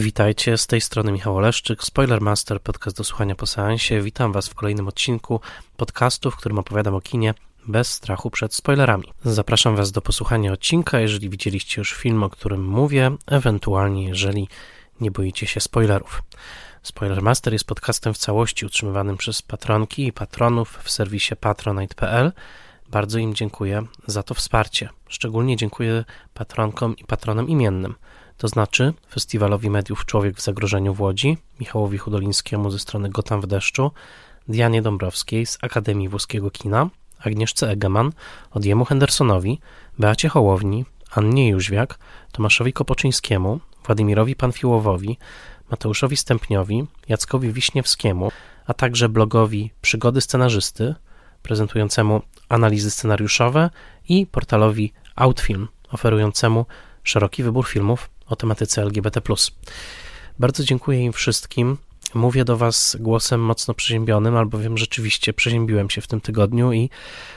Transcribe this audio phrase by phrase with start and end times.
[0.00, 4.00] Witajcie, z tej strony Michał Oleszczyk, Spoilermaster, podcast do słuchania po seansie.
[4.02, 5.40] Witam Was w kolejnym odcinku
[5.76, 7.34] podcastu, w którym opowiadam o kinie
[7.66, 9.04] bez strachu przed spoilerami.
[9.24, 14.48] Zapraszam Was do posłuchania odcinka, jeżeli widzieliście już film, o którym mówię, ewentualnie jeżeli
[15.00, 16.22] nie boicie się spoilerów.
[16.82, 22.32] Spoilermaster jest podcastem w całości utrzymywanym przez patronki i patronów w serwisie patronite.pl.
[22.88, 24.88] Bardzo im dziękuję za to wsparcie.
[25.08, 27.94] Szczególnie dziękuję patronkom i patronom imiennym–
[28.40, 33.46] to znaczy Festiwalowi Mediów Człowiek w Zagrożeniu w Łodzi, Michałowi Hudolińskiemu ze strony Gotam w
[33.46, 33.90] deszczu,
[34.48, 38.12] Dianie Dąbrowskiej z Akademii Włoskiego Kina, Agnieszce Egeman,
[38.50, 39.60] Odjemu Hendersonowi,
[39.98, 41.98] Beacie Hołowni, Annie Jóźwiak,
[42.32, 45.18] Tomaszowi Kopoczyńskiemu, Władimirowi Panfiłowowi,
[45.70, 48.30] Mateuszowi Stępniowi, Jackowi Wiśniewskiemu,
[48.66, 50.94] a także blogowi Przygody Scenarzysty,
[51.42, 53.70] prezentującemu analizy scenariuszowe
[54.08, 56.66] i portalowi Outfilm, oferującemu
[57.04, 59.20] szeroki wybór filmów o tematyce LGBT.
[60.38, 61.76] Bardzo dziękuję im wszystkim.
[62.14, 66.90] Mówię do Was głosem mocno przeziębionym, albowiem rzeczywiście przeziębiłem się w tym tygodniu i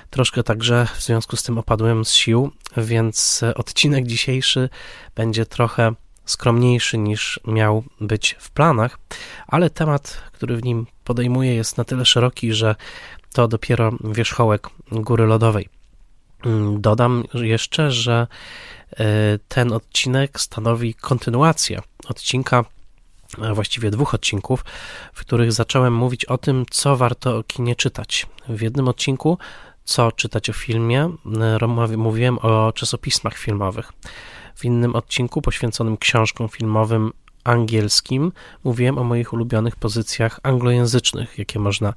[0.10, 4.70] troszkę także w związku z tym opadłem z sił, więc odcinek dzisiejszy
[5.16, 5.94] będzie trochę
[6.26, 9.00] skromniejszy niż miał być w planach,
[9.48, 12.76] ale temat, który w nim podejmuję, jest na tyle szeroki, że
[13.34, 15.70] to dopiero wierzchołek góry lodowej.
[16.78, 18.28] Dodam jeszcze, że
[19.48, 22.66] ten odcinek stanowi kontynuację odcinka,
[23.42, 24.66] a właściwie dwóch odcinków,
[25.14, 28.26] w których zacząłem mówić o tym, co warto o kinie czytać.
[28.50, 29.38] W jednym odcinku,
[29.84, 31.10] co czytać o filmie,
[31.42, 33.92] e, mówiłem o czasopismach filmowych.
[34.56, 37.12] W innym odcinku poświęconym książkom filmowym
[37.44, 38.32] angielskim
[38.64, 41.94] mówiłem o moich ulubionych pozycjach anglojęzycznych, jakie można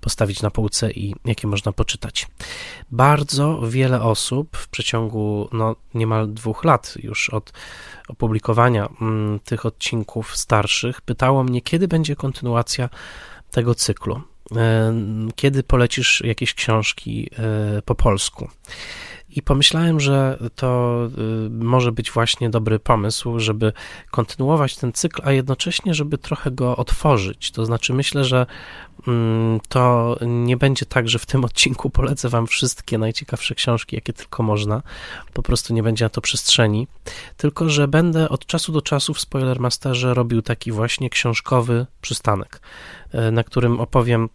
[0.00, 2.28] postawić na półce i jakie można poczytać.
[2.90, 7.52] Bardzo wiele osób w przeciągu no, niemal dwóch lat już od
[8.08, 12.88] opublikowania mm, tych odcinków starszych pytało mnie, kiedy będzie kontynuacja
[13.50, 14.20] tego cyklu.
[14.56, 14.94] E,
[15.36, 18.48] kiedy polecisz jakieś książki e, po polsku?
[19.36, 21.00] I pomyślałem, że to
[21.46, 23.72] y, może być właśnie dobry pomysł, żeby
[24.10, 27.50] kontynuować ten cykl, a jednocześnie, żeby trochę go otworzyć.
[27.50, 28.46] To znaczy, myślę, że
[29.08, 34.12] mm, to nie będzie tak, że w tym odcinku polecę Wam wszystkie najciekawsze książki, jakie
[34.12, 34.82] tylko można.
[35.32, 36.86] Po prostu nie będzie na to przestrzeni.
[37.36, 42.60] Tylko, że będę od czasu do czasu w Spoilermasterze robił taki właśnie książkowy przystanek,
[43.14, 44.28] y, na którym opowiem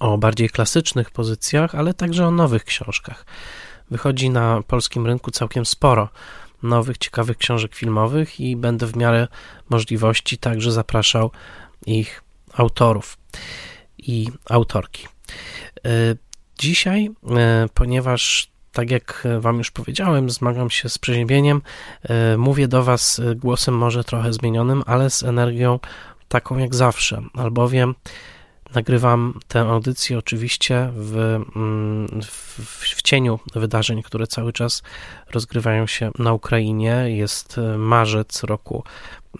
[0.00, 3.24] o bardziej klasycznych pozycjach, ale także o nowych książkach
[3.90, 6.08] wychodzi na polskim rynku całkiem sporo
[6.62, 9.28] nowych, ciekawych książek filmowych i będę w miarę
[9.70, 11.30] możliwości także zapraszał
[11.86, 12.22] ich
[12.54, 13.18] autorów
[13.98, 15.06] i autorki.
[15.86, 15.90] E,
[16.58, 21.62] dzisiaj, e, ponieważ tak jak Wam już powiedziałem, zmagam się z przeziębieniem,
[22.02, 25.80] e, mówię do Was głosem może trochę zmienionym, ale z energią
[26.28, 27.94] taką jak zawsze, albowiem
[28.74, 31.16] Nagrywam tę audycję oczywiście w,
[31.56, 32.60] mm, w,
[32.96, 34.82] w, cieniu wydarzeń, które cały czas
[35.30, 37.04] rozgrywają się na Ukrainie.
[37.06, 38.84] Jest e, marzec roku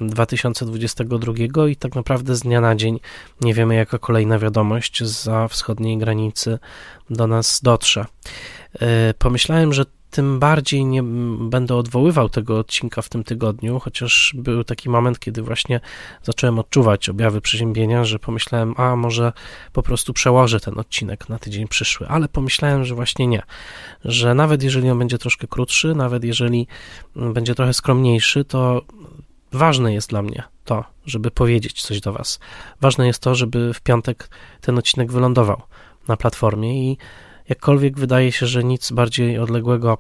[0.01, 3.01] 2022 i tak naprawdę z dnia na dzień
[3.41, 6.59] nie wiemy, jaka kolejna wiadomość za wschodniej granicy
[7.11, 8.05] do nas dotrze.
[8.81, 9.85] E, pomyślałem, że
[10.15, 11.03] tym bardziej nie
[11.39, 15.81] będę odwoływał tego odcinka w tym tygodniu, chociaż był taki moment, kiedy właśnie
[16.23, 19.33] zacząłem odczuwać objawy przeziębienia, że pomyślałem, a może
[19.73, 23.43] po prostu przełożę ten odcinek na tydzień przyszły, ale pomyślałem, że właśnie nie,
[24.05, 26.67] że nawet jeżeli on będzie troszkę krótszy, nawet jeżeli
[27.17, 28.83] będzie trochę skromniejszy, to
[29.53, 32.41] ważne jest dla mnie to, żeby powiedzieć coś do Was.
[32.81, 34.29] Ważne jest to, żeby w piątek
[34.61, 35.63] ten odcinek wylądował
[36.09, 36.99] na platformie i
[37.49, 39.99] jakkolwiek wydaje się, że nic bardziej odległego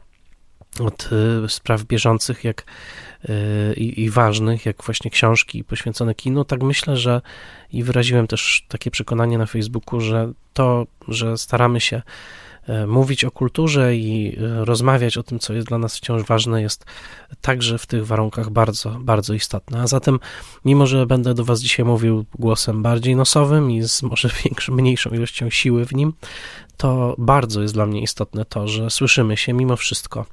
[0.81, 1.11] od
[1.45, 2.65] y, spraw bieżących jak,
[3.25, 7.21] y, i, i, ważnych, jak właśnie książki poświęcone kinu, tak myślę, że
[7.73, 12.03] i wyraziłem też takie przekonanie na Facebooku, że to, że staramy się
[12.69, 16.85] E, mówić o kulturze i rozmawiać o tym, co jest dla nas wciąż ważne, jest
[17.41, 19.81] także w tych warunkach bardzo, bardzo istotne.
[19.81, 20.19] A zatem,
[20.65, 25.11] mimo że będę do Was dzisiaj mówił głosem bardziej nosowym i z może większą, mniejszą
[25.11, 26.13] ilością siły w nim,
[26.77, 30.27] to bardzo jest dla mnie istotne to, że słyszymy się mimo wszystko.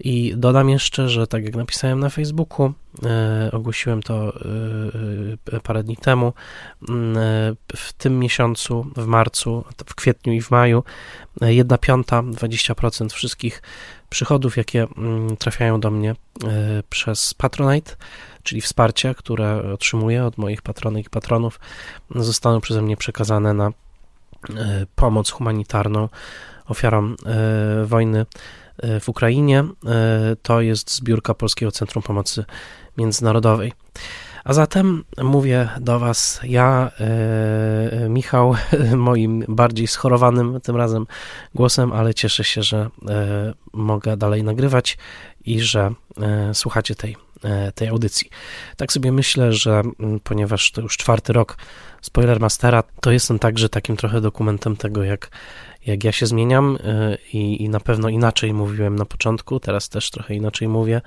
[0.00, 2.72] I dodam jeszcze, że tak jak napisałem na Facebooku,
[3.02, 4.32] e, ogłosiłem to
[5.52, 6.32] e, e, parę dni temu,
[6.88, 7.16] mm,
[7.76, 10.82] w tym miesiącu, w marcu, w kwietniu i w maju,
[11.40, 13.62] 1 piąta, 20% wszystkich
[14.08, 16.14] przychodów, jakie mm, trafiają do mnie
[16.90, 17.96] przez Patronite,
[18.42, 21.60] czyli wsparcie, które otrzymuję od moich patronek i patronów,
[22.14, 23.72] zostaną przeze mnie przekazane na
[24.94, 26.08] pomoc humanitarną
[26.66, 27.16] ofiarom
[27.84, 28.26] wojny
[28.78, 29.58] E, w Ukrainie.
[29.60, 32.44] E, to jest zbiórka Polskiego Centrum Pomocy
[32.98, 33.72] Międzynarodowej.
[34.44, 38.54] A zatem mówię do Was ja, e, Michał,
[38.96, 41.06] moim bardziej schorowanym tym razem
[41.54, 44.98] głosem, ale cieszę się, że e, mogę dalej nagrywać
[45.44, 48.30] i że e, słuchacie tej, e, tej audycji.
[48.76, 49.82] Tak sobie myślę, że
[50.24, 51.56] ponieważ to już czwarty rok
[52.04, 55.30] Spoilermastera, to jestem także takim trochę dokumentem tego, jak
[55.86, 60.10] jak ja się zmieniam y, i, i na pewno inaczej mówiłem na początku, teraz też
[60.10, 61.00] trochę inaczej mówię,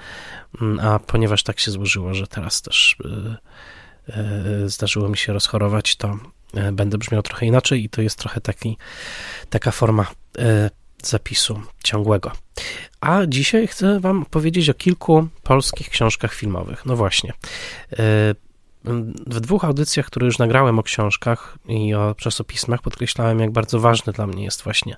[0.61, 2.97] mm, a ponieważ tak się złożyło, że teraz też
[4.09, 4.15] y,
[4.65, 6.17] y, zdarzyło mi się rozchorować, to
[6.71, 8.77] będę brzmiał trochę inaczej i to jest trochę taki,
[9.49, 10.05] taka forma
[11.03, 12.31] zapisu ciągłego.
[13.01, 16.85] A dzisiaj chcę Wam powiedzieć o kilku polskich książkach filmowych.
[16.85, 17.33] No właśnie.
[19.27, 24.13] W dwóch audycjach, które już nagrałem o książkach i o czasopismach, podkreślałem, jak bardzo ważne
[24.13, 24.95] dla mnie jest właśnie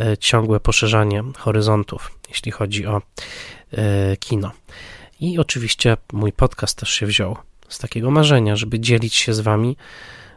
[0.00, 3.02] e, ciągłe poszerzanie horyzontów, jeśli chodzi o
[3.72, 4.50] e, kino.
[5.20, 7.36] I oczywiście mój podcast też się wziął
[7.68, 9.76] z takiego marzenia, żeby dzielić się z Wami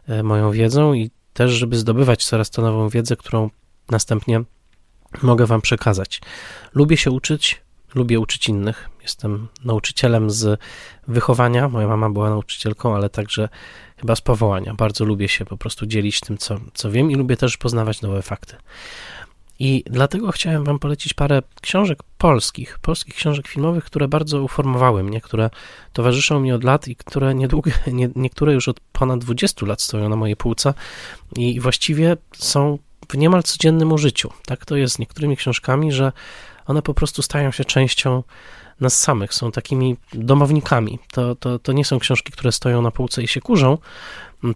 [0.07, 3.49] e, moją wiedzą i też, żeby zdobywać coraz to nową wiedzę, którą
[3.89, 4.41] następnie
[5.21, 6.21] mogę Wam przekazać.
[6.73, 7.61] Lubię się uczyć,
[7.95, 8.89] lubię uczyć innych.
[9.01, 10.59] Jestem nauczycielem z
[11.07, 11.69] wychowania.
[11.69, 13.49] Moja mama była nauczycielką, ale także
[13.97, 14.73] chyba z powołania.
[14.73, 18.21] Bardzo lubię się po prostu dzielić tym, co, co wiem i lubię też poznawać nowe
[18.21, 18.55] fakty.
[19.59, 25.21] I dlatego chciałem Wam polecić parę książek polskich, polskich książek filmowych, które bardzo uformowały mnie,
[25.21, 25.49] które
[25.93, 30.09] towarzyszą mi od lat i które niedługo, nie, niektóre już od ponad 20 lat stoją
[30.09, 30.73] na mojej półce
[31.35, 32.77] i właściwie są
[33.09, 34.29] w niemal codziennym użyciu.
[34.45, 36.11] Tak to jest z niektórymi książkami, że
[36.69, 38.23] one po prostu stają się częścią
[38.79, 40.99] nas samych, są takimi domownikami.
[41.11, 43.77] To, to, to nie są książki, które stoją na półce i się kurzą,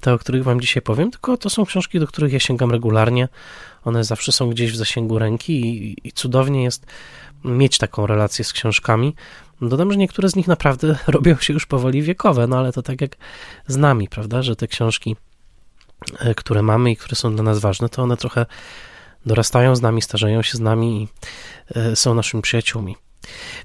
[0.01, 3.27] te, o których Wam dzisiaj powiem, tylko to są książki, do których ja sięgam regularnie.
[3.85, 6.85] One zawsze są gdzieś w zasięgu ręki i, i cudownie jest
[7.43, 9.15] mieć taką relację z książkami.
[9.61, 13.01] Dodam, że niektóre z nich naprawdę robią się już powoli wiekowe, no ale to tak
[13.01, 13.15] jak
[13.67, 15.15] z nami, prawda, że te książki,
[16.19, 18.45] e, które mamy i które są dla nas ważne, to one trochę
[19.25, 21.07] dorastają z nami, starzeją się z nami i
[21.79, 22.95] e, są naszymi przyjaciółmi.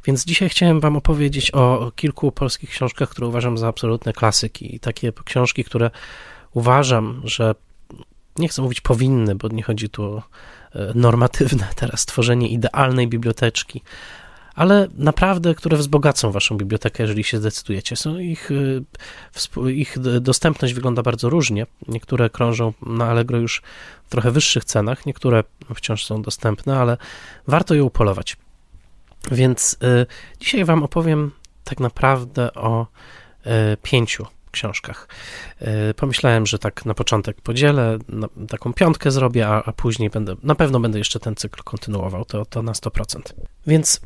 [0.05, 4.81] Więc dzisiaj chciałem Wam opowiedzieć o kilku polskich książkach, które uważam za absolutne klasyki i
[4.81, 5.91] takie książki, które
[6.53, 7.55] uważam, że
[8.39, 10.23] nie chcę mówić powinny, bo nie chodzi tu o
[10.75, 13.83] e, normatywne teraz tworzenie idealnej biblioteczki,
[14.59, 17.97] ale naprawdę, które wzbogacą waszą bibliotekę, jeżeli się zdecydujecie.
[17.97, 18.85] Są ich, y,
[19.73, 21.67] ich dostępność wygląda bardzo różnie.
[21.89, 23.63] Niektóre krążą na Allegro już
[24.05, 25.45] w trochę wyższych cenach, niektóre
[25.75, 26.97] wciąż są dostępne, ale
[27.47, 28.37] warto je upolować.
[29.31, 30.07] Więc y,
[30.41, 31.31] dzisiaj wam opowiem
[31.65, 32.87] tak naprawdę o
[33.47, 33.51] y,
[33.83, 35.09] pięciu książkach.
[35.97, 37.99] Pomyślałem, że tak na początek podzielę,
[38.49, 42.45] taką piątkę zrobię, a, a, później będę, na pewno będę jeszcze ten cykl kontynuował, to,
[42.45, 43.21] to na 100%.
[43.67, 44.01] Więc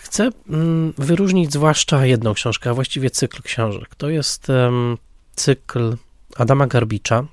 [0.00, 3.94] chcę mm, wyróżnić zwłaszcza jedną książkę, a właściwie cykl książek.
[3.94, 4.46] To jest
[5.34, 5.96] cykl
[6.36, 7.24] Adama Garbicza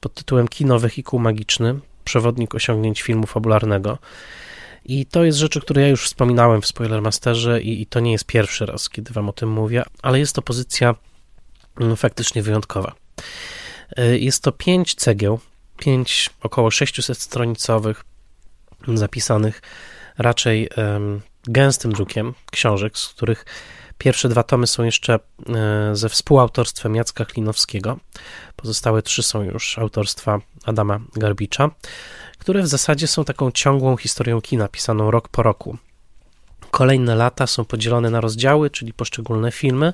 [0.00, 3.98] pod tytułem Kino Wehikuł Magiczny, przewodnik osiągnięć filmu fabularnego.
[4.84, 8.12] I to jest rzecz, o której ja już wspominałem w Spoilermasterze i, i to nie
[8.12, 10.94] jest pierwszy raz, kiedy wam o tym mówię, ale jest to pozycja
[11.80, 12.94] mm, faktycznie wyjątkowa.
[13.98, 15.40] Y, jest to pięć cegieł,
[15.78, 18.04] pięć około 600 stronicowych
[18.94, 19.62] zapisanych
[20.18, 20.68] raczej
[21.44, 23.44] gęstym drukiem książek, z których
[23.98, 25.20] pierwsze dwa tomy są jeszcze e,
[25.96, 27.98] ze współautorstwem Jacka Klinowskiego.
[28.56, 31.70] Pozostałe trzy są już autorstwa Adama Garbicza,
[32.38, 35.76] które w zasadzie są taką ciągłą historią kina, pisaną rok po roku.
[36.70, 39.92] Kolejne lata są podzielone na rozdziały, czyli poszczególne filmy,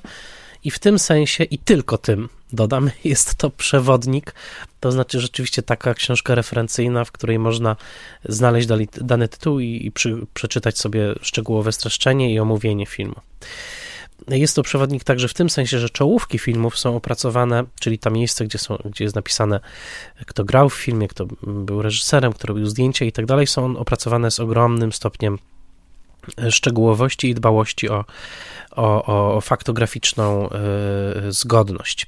[0.65, 4.35] i w tym sensie, i tylko tym, dodam, jest to przewodnik,
[4.81, 7.77] to znaczy rzeczywiście taka książka referencyjna, w której można
[8.29, 8.69] znaleźć
[9.01, 13.15] dany tytuł i, i przy, przeczytać sobie szczegółowe streszczenie i omówienie filmu.
[14.29, 18.45] Jest to przewodnik także w tym sensie, że czołówki filmów są opracowane, czyli to miejsce,
[18.45, 19.61] gdzie, są, gdzie jest napisane,
[20.27, 24.31] kto grał w filmie, kto był reżyserem, kto robił zdjęcia i tak dalej, są opracowane
[24.31, 25.39] z ogromnym stopniem
[26.51, 28.05] szczegółowości i dbałości o,
[28.71, 32.07] o, o faktograficzną y, zgodność.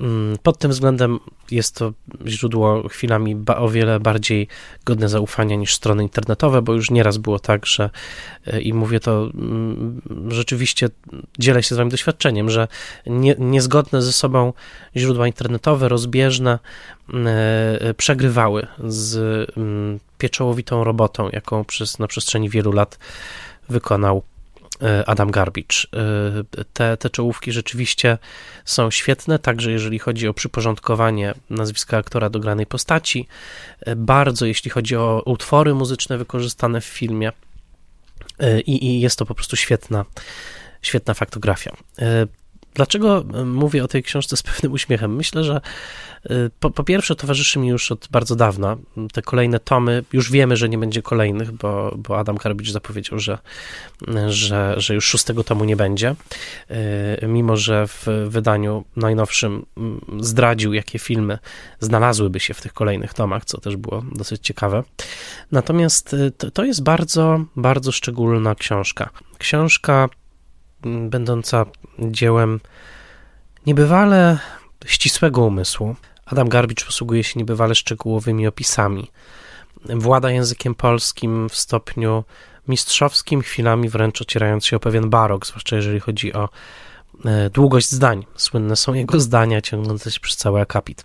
[0.00, 1.18] Mm, pod tym względem
[1.50, 1.92] jest to
[2.26, 4.48] źródło chwilami o wiele bardziej
[4.84, 7.90] godne zaufania niż strony internetowe, bo już nieraz było tak, że
[8.54, 10.88] y, i mówię to mm, rzeczywiście,
[11.38, 12.68] dzielę się z Wami doświadczeniem, że
[13.06, 14.52] nie, niezgodne ze sobą
[14.96, 16.58] źródła internetowe, rozbieżne,
[17.90, 19.16] y, przegrywały z
[19.56, 22.98] mm, pieczołowitą robotą, jaką przez, na przestrzeni wielu lat
[23.68, 24.37] wykonał e,
[25.06, 25.88] Adam Garbicz.
[26.56, 28.18] E, te, te czołówki rzeczywiście
[28.64, 33.28] są świetne, także jeżeli chodzi o przyporządkowanie nazwiska aktora do granej postaci,
[33.80, 37.32] e, bardzo jeśli chodzi o utwory muzyczne wykorzystane w filmie
[38.66, 40.04] i, i jest to po prostu świetna,
[40.82, 41.76] świetna faktografia.
[42.74, 45.16] Dlaczego mówię o tej książce z pewnym uśmiechem?
[45.16, 45.60] Myślę, że
[46.30, 48.76] y, po, po, pierwsze towarzyszy mi już od bardzo dawna.
[49.12, 53.38] Te kolejne tomy, już wiemy, że nie będzie kolejnych, bo, bo Adam Karbicz zapowiedział, że,
[54.28, 56.14] że, że już szóstego tomu nie będzie.
[57.22, 59.66] Y, mimo, że w wydaniu najnowszym
[60.20, 61.38] zdradził, jakie filmy
[61.80, 64.82] znalazłyby się w tych kolejnych tomach, co też było dosyć ciekawe.
[65.52, 69.10] Natomiast to, to jest bardzo, bardzo szczególna książka.
[69.38, 70.08] Książka
[70.82, 71.66] będąca
[71.98, 72.60] dziełem
[73.66, 74.38] niebywale
[74.86, 75.96] ścisłego umysłu.
[76.26, 79.10] Adam Garbicz posługuje się niebywale szczegółowymi opisami.
[79.84, 82.24] Włada językiem polskim w stopniu
[82.68, 86.48] mistrzowskim, chwilami wręcz ocierając się o pewien barok, zwłaszcza jeżeli chodzi o
[87.24, 88.26] e, długość zdań.
[88.36, 91.04] Słynne są jego zdania ciągnące się przez cały akapit.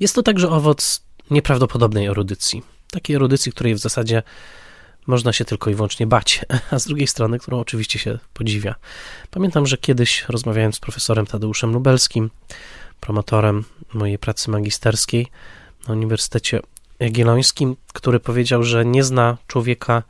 [0.00, 2.62] Jest to także owoc nieprawdopodobnej erudycji.
[2.90, 4.22] Takiej erudycji, której w zasadzie
[5.06, 8.74] można się tylko i wyłącznie bać, a z drugiej strony, którą oczywiście się podziwia.
[9.30, 12.30] Pamiętam, że kiedyś rozmawiając z profesorem Tadeuszem Lubelskim,
[13.00, 15.26] promotorem mojej pracy magisterskiej
[15.88, 16.60] na Uniwersytecie
[17.00, 20.02] Jagiellońskim, który powiedział, że nie zna człowieka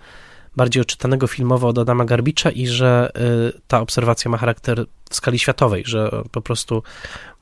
[0.57, 3.13] bardziej oczytanego filmowo od Adama Garbicza i że
[3.57, 6.83] y, ta obserwacja ma charakter w skali światowej, że po prostu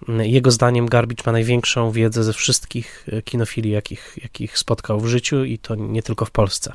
[0.08, 5.06] y, jego zdaniem Garbicz ma największą wiedzę ze wszystkich y, kinofilii, jakich, jakich spotkał w
[5.06, 6.72] życiu i to nie tylko w Polsce.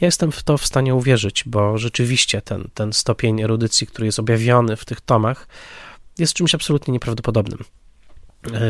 [0.00, 4.18] Ja jestem w to w stanie uwierzyć, bo rzeczywiście ten, ten stopień erudycji, który jest
[4.18, 5.48] objawiony w tych tomach,
[6.18, 7.64] jest czymś absolutnie nieprawdopodobnym.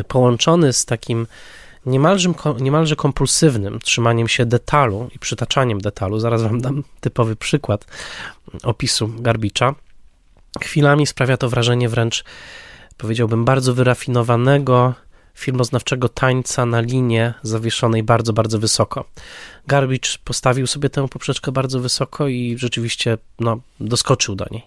[0.08, 1.26] Połączony z takim
[1.86, 6.18] niemalże, niemalże kompulsywnym trzymaniem się detalu i przytaczaniem detalu.
[6.18, 7.86] Zaraz wam dam typowy przykład
[8.62, 9.74] opisu Garbicza.
[10.60, 12.24] Chwilami sprawia to wrażenie wręcz,
[12.96, 14.94] powiedziałbym, bardzo wyrafinowanego
[15.34, 19.04] filmoznawczego tańca na linie zawieszonej bardzo, bardzo wysoko.
[19.66, 24.62] Garbicz postawił sobie tę poprzeczkę bardzo wysoko i rzeczywiście no, doskoczył do niej.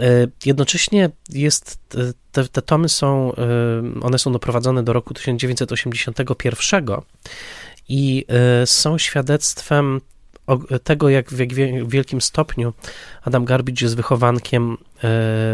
[0.00, 6.84] E, jednocześnie jest, e, te, te tomy są, e, one są doprowadzone do roku 1981
[7.88, 8.26] i
[8.64, 10.00] są świadectwem
[10.84, 11.36] tego, jak w
[11.88, 12.72] wielkim stopniu
[13.22, 14.76] Adam Garbicz jest wychowankiem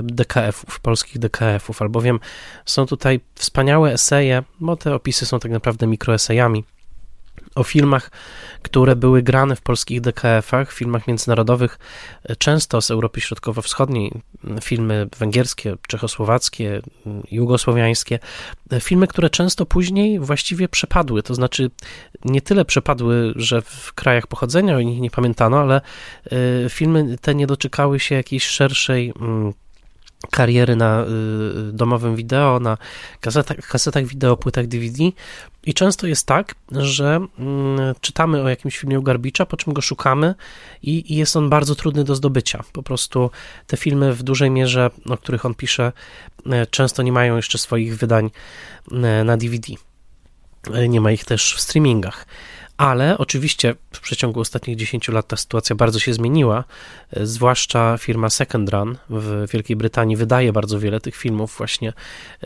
[0.02, 2.20] DKF-ów, polskich DKF-ów, albowiem
[2.66, 6.64] są tutaj wspaniałe eseje, bo te opisy są tak naprawdę mikroesejami
[7.56, 8.10] o filmach,
[8.62, 11.78] które były grane w polskich DKF-ach, filmach międzynarodowych,
[12.38, 14.12] często z Europy Środkowo-Wschodniej,
[14.60, 16.82] filmy węgierskie, czechosłowackie,
[17.30, 18.18] jugosłowiańskie,
[18.80, 21.70] filmy, które często później właściwie przepadły, to znaczy
[22.24, 25.80] nie tyle przepadły, że w krajach pochodzenia o nich nie pamiętano, ale
[26.64, 29.12] e, filmy te nie doczekały się jakiejś szerszej
[30.30, 31.04] kariery na
[31.68, 32.78] y, domowym wideo, na
[33.20, 35.04] kasetach, kasetach wideo, płytach DVD
[35.66, 39.80] i często jest tak, że mm, czytamy o jakimś filmie u Garbicza, po czym go
[39.80, 40.34] szukamy
[40.82, 42.64] i, i jest on bardzo trudny do zdobycia.
[42.72, 43.30] Po prostu
[43.66, 45.92] te filmy w dużej mierze, o których on pisze,
[46.50, 48.30] e, często nie mają jeszcze swoich wydań
[48.92, 49.72] e, na DVD.
[50.74, 52.26] E, nie ma ich też w streamingach
[52.76, 56.64] ale oczywiście w przeciągu ostatnich 10 lat ta sytuacja bardzo się zmieniła,
[57.10, 61.92] e, zwłaszcza firma Second Run w Wielkiej Brytanii wydaje bardzo wiele tych filmów właśnie,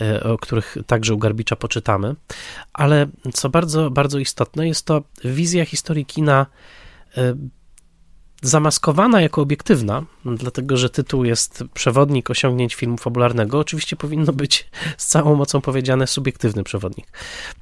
[0.00, 2.14] e, o których także u Garbicza poczytamy,
[2.72, 6.46] ale co bardzo, bardzo istotne jest to wizja historii kina
[7.16, 7.34] e,
[8.42, 15.06] zamaskowana jako obiektywna, dlatego że tytuł jest Przewodnik osiągnięć filmu fabularnego, oczywiście powinno być z
[15.06, 17.06] całą mocą powiedziane subiektywny przewodnik,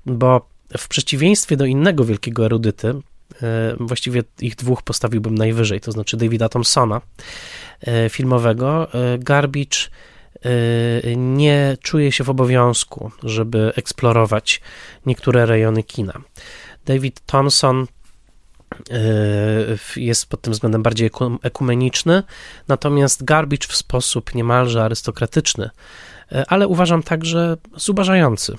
[0.06, 6.16] bo w przeciwieństwie do innego wielkiego erudyty, e, właściwie ich dwóch postawiłbym najwyżej, to znaczy
[6.16, 7.00] Davida Thompsona
[7.80, 9.78] e, filmowego, e, Garbage
[11.16, 14.60] nie czuje się w obowiązku, żeby eksplorować
[15.06, 16.12] niektóre rejony kina.
[16.84, 17.86] David Thompson
[19.96, 21.10] jest pod tym względem bardziej
[21.42, 22.22] ekumeniczny,
[22.68, 25.70] natomiast Garbage w sposób niemalże arystokratyczny,
[26.48, 28.56] ale uważam także zubażający.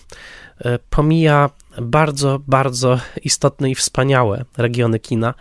[0.89, 1.49] Pomija
[1.81, 5.33] bardzo, bardzo istotne i wspaniałe regiony kina,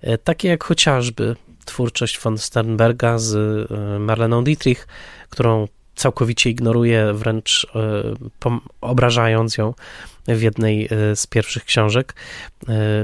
[0.00, 4.88] e, takie jak chociażby twórczość von Sternberga z e, Marleną Dietrich,
[5.30, 8.50] którą całkowicie ignoruje, wręcz e,
[8.80, 9.74] obrażając ją
[10.28, 12.14] w jednej z pierwszych książek,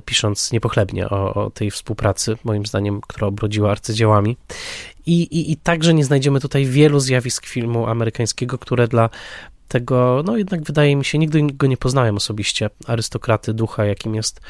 [0.05, 4.37] pisząc niepochlebnie o, o tej współpracy, moim zdaniem, która obrodziła arcydziełami.
[5.07, 9.11] I, i, I także nie znajdziemy tutaj wielu zjawisk filmu amerykańskiego, które dla
[9.69, 14.41] tego, no jednak wydaje mi się, nigdy go nie poznałem osobiście, arystokraty ducha, jakim jest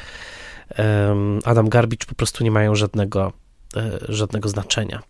[1.45, 3.33] Adam Garbicz, po prostu nie mają żadnego,
[3.75, 5.03] e, żadnego znaczenia.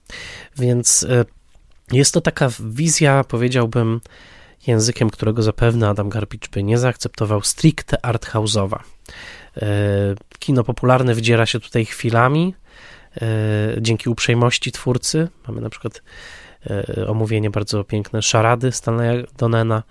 [0.57, 1.25] Więc e,
[1.91, 4.01] jest to taka wizja, powiedziałbym,
[4.67, 8.79] językiem, którego zapewne Adam Garbicz by nie zaakceptował, stricte arthouse'owa.
[9.57, 9.65] E,
[10.39, 12.53] kino popularne wdziera się tutaj chwilami,
[13.81, 15.27] dzięki uprzejmości twórcy.
[15.47, 16.01] Mamy na przykład
[17.07, 19.83] omówienie bardzo piękne szarady Stanleya Donena.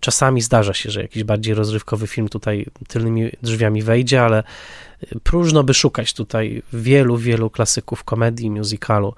[0.00, 4.42] Czasami zdarza się, że jakiś bardziej rozrywkowy film tutaj tylnymi drzwiami wejdzie, ale
[5.22, 9.14] próżno by szukać tutaj wielu, wielu klasyków komedii, musicalu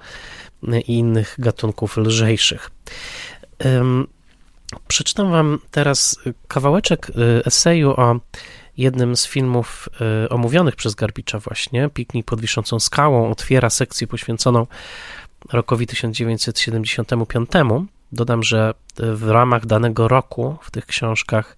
[0.62, 2.70] i innych gatunków lżejszych.
[4.88, 7.10] Przeczytam Wam teraz kawałeczek
[7.44, 8.20] eseju o
[8.76, 9.88] jednym z filmów
[10.30, 11.88] omówionych przez Garbicza właśnie.
[11.88, 14.66] Piknik pod wiszącą skałą otwiera sekcję poświęconą
[15.52, 17.50] rokowi 1975.
[18.12, 21.56] Dodam, że w ramach danego roku w tych książkach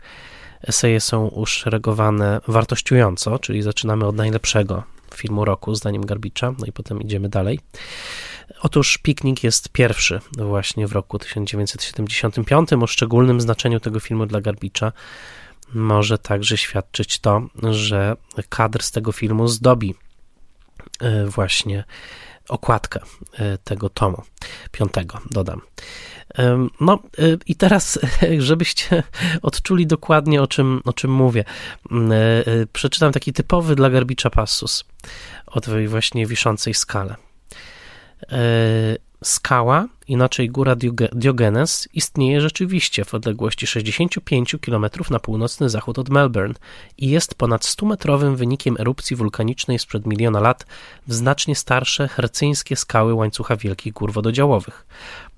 [0.63, 4.83] eseje są uszeregowane wartościująco, czyli zaczynamy od najlepszego
[5.15, 7.61] filmu roku, zdaniem Garbicza, no i potem idziemy dalej.
[8.63, 12.73] Otóż Piknik jest pierwszy właśnie w roku 1975.
[12.73, 14.93] O szczególnym znaczeniu tego filmu dla Garbicza
[15.75, 18.17] może także świadczyć to, że
[18.49, 19.95] kadr z tego filmu zdobi
[21.01, 21.85] e, właśnie
[22.49, 23.01] okładkę
[23.39, 24.23] e, tego tomu,
[24.73, 25.61] piątego, dodam.
[26.81, 26.99] No
[27.47, 27.99] i teraz,
[28.39, 29.03] żebyście
[29.43, 31.45] odczuli dokładnie o czym, o czym mówię,
[31.91, 34.85] e, przeczytam taki typowy dla Garbicza passus
[35.47, 37.17] o tej właśnie wiszącej skale.
[39.25, 40.77] Skała, inaczej góra
[41.13, 46.55] Diogenes, istnieje rzeczywiście w odległości 65 km na północny zachód od Melbourne
[46.99, 50.67] i jest ponad 100-metrowym wynikiem erupcji wulkanicznej sprzed miliona lat
[51.07, 54.87] w znacznie starsze hercyńskie skały łańcucha wielkich gór wododziałowych.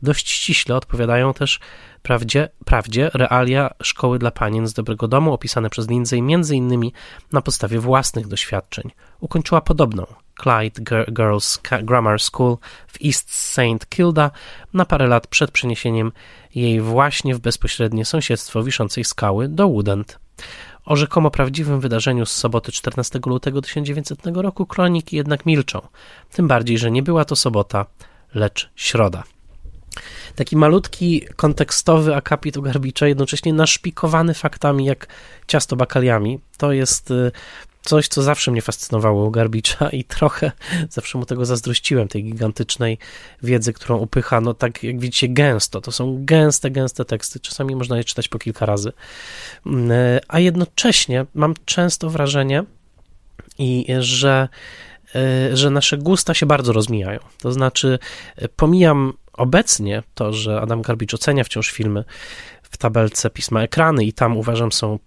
[0.03, 1.61] Dość ściśle odpowiadają też
[2.03, 6.93] prawdzie, prawdzie realia szkoły dla panien z dobrego domu opisane przez Lindsay między innymi
[7.33, 8.91] na podstawie własnych doświadczeń.
[9.21, 10.07] Ukończyła podobną
[10.43, 13.89] Clyde Girls Grammar School w East St.
[13.89, 14.31] Kilda
[14.75, 16.13] na parę lat przed przeniesieniem
[16.55, 20.19] jej właśnie w bezpośrednie sąsiedztwo wiszącej skały do Woodend.
[20.85, 25.81] O rzekomo prawdziwym wydarzeniu z soboty 14 lutego 1900 roku kroniki jednak milczą,
[26.33, 27.87] tym bardziej, że nie była to sobota,
[28.35, 29.23] lecz środa.
[30.35, 35.07] Taki malutki, kontekstowy akapit u Garbicza, jednocześnie naszpikowany faktami jak
[35.47, 36.41] ciasto bakaliami.
[36.57, 37.33] To jest y,
[37.89, 40.53] coś, co zawsze mnie fascynowało Garbicza i trochę
[40.91, 42.99] zawsze mu tego zazdrościłem, tej gigantycznej
[43.43, 45.81] wiedzy, którą upycha, no tak jak widzicie, gęsto.
[45.81, 47.41] To są gęste, gęste teksty.
[47.41, 48.93] Czasami można je czytać po kilka razy.
[49.67, 52.65] Mm, y, a jednocześnie mam często wrażenie,
[53.59, 54.49] i że
[55.17, 57.21] y, że nasze gusta się bardzo rozmijają.
[57.41, 57.99] To znaczy,
[58.57, 62.05] pomijam obecnie to, że Adam Garbicz ocenia wciąż filmy
[62.63, 64.99] w tabelce pisma ekrany i tam uważam są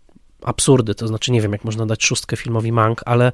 [0.44, 3.32] absurdy, to znaczy nie wiem, jak można dać szóstkę filmowi Mank, ale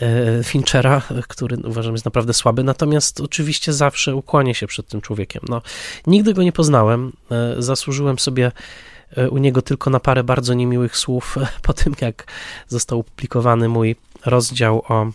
[0.00, 5.42] e, Finchera, który uważam jest naprawdę słaby, natomiast oczywiście zawsze ukłonię się przed tym człowiekiem.
[5.48, 5.62] No,
[6.06, 8.52] nigdy go nie poznałem, e, zasłużyłem sobie
[9.16, 12.26] e, u niego tylko na parę bardzo niemiłych słów po tym, jak
[12.68, 15.10] został opublikowany mój rozdział o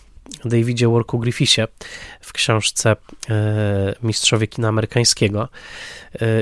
[0.45, 1.67] Davidzie Worku Griffithie
[2.21, 2.95] w książce
[4.03, 5.49] Mistrzowie kina amerykańskiego.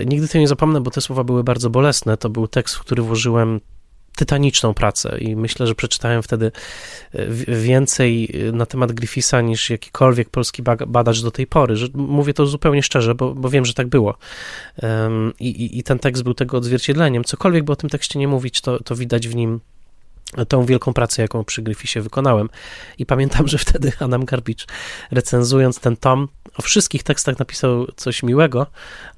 [0.05, 2.17] Nigdy tego nie zapomnę, bo te słowa były bardzo bolesne.
[2.17, 3.59] To był tekst, w który włożyłem
[4.15, 6.51] tytaniczną pracę i myślę, że przeczytałem wtedy
[7.13, 7.25] e,
[7.61, 11.75] więcej na temat Griffisa niż jakikolwiek polski badacz do tej pory.
[11.93, 14.17] Mówię to zupełnie szczerze, bo, bo wiem, że tak było.
[15.39, 17.23] I, i, I ten tekst był tego odzwierciedleniem.
[17.23, 19.59] Cokolwiek by o tym tekście nie mówić, to, to widać w nim
[20.47, 22.49] tą wielką pracę, jaką przy Gryfisie wykonałem.
[22.97, 24.65] I pamiętam, że wtedy Adam Garbicz,
[25.11, 28.67] recenzując ten tom, o wszystkich tekstach napisał coś miłego,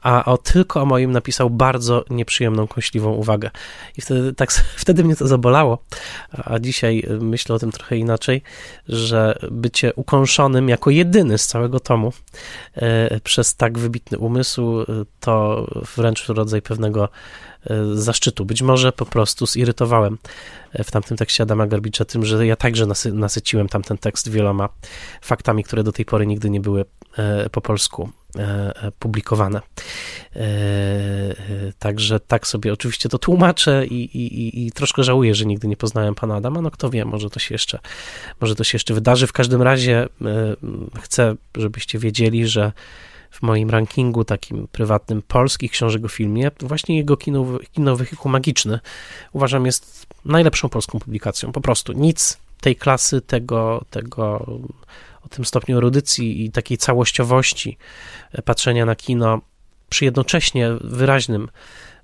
[0.01, 3.49] a o tylko o moim napisał bardzo nieprzyjemną, kąśliwą uwagę.
[3.97, 4.51] I wtedy, tak,
[4.83, 5.83] wtedy mnie to zabolało,
[6.31, 8.41] a dzisiaj myślę o tym trochę inaczej,
[8.87, 12.13] że bycie ukąszonym jako jedyny z całego tomu
[12.75, 14.85] e, przez tak wybitny umysł, e,
[15.19, 17.09] to wręcz rodzaj pewnego
[17.93, 18.45] zaszczytu.
[18.45, 20.17] Być może po prostu zirytowałem
[20.73, 24.69] e, w tamtym tekście Adama Garbicza tym, że ja także nasy nasyciłem tamten tekst wieloma
[25.21, 26.85] faktami, które do tej pory nigdy nie były
[27.17, 28.09] e, po polsku
[28.99, 29.61] publikowane.
[31.79, 36.15] Także tak sobie oczywiście to tłumaczę i, i, i troszkę żałuję, że nigdy nie poznałem
[36.15, 36.61] pana Adama.
[36.61, 37.79] No kto wie, może to się jeszcze,
[38.41, 39.27] może to się jeszcze wydarzy.
[39.27, 40.07] W każdym razie
[41.01, 42.71] chcę, żebyście wiedzieli, że
[43.33, 48.79] w moim rankingu takim prywatnym polskich książek o filmie, właśnie jego kino, kino magiczny
[49.31, 51.51] uważam jest najlepszą polską publikacją.
[51.51, 54.45] Po prostu nic tej klasy, tego, tego
[55.25, 57.77] o tym stopniu erudycji i takiej całościowości
[58.45, 59.41] patrzenia na kino
[59.89, 61.49] przy jednocześnie wyraźnym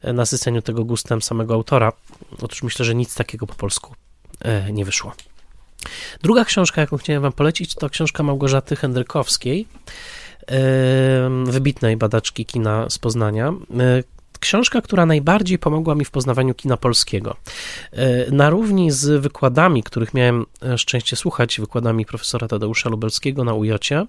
[0.04, 1.92] nasyceniu tego gustem samego autora.
[2.42, 3.96] Otóż myślę, że nic takiego po polsku
[4.42, 5.14] e, nie wyszło.
[6.22, 9.68] Druga książka, jaką chciałem Wam polecić, to książka Małgorzaty Hendrykowskiej
[11.46, 13.54] wybitnej badaczki kina z Poznania.
[13.80, 14.04] E,
[14.40, 17.36] książka, która najbardziej pomogła mi w poznawaniu kina polskiego.
[17.92, 20.46] E, na równi z wykładami, których miałem
[20.78, 24.06] szczęście słuchać, wykładami profesora Tadeusza Lubelskiego na UJOcie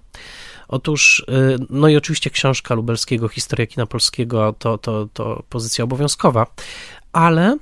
[0.70, 1.24] Otóż,
[1.70, 6.46] no i oczywiście książka Lubelskiego, Historia kina polskiego, to, to, to pozycja obowiązkowa,
[7.12, 7.57] ale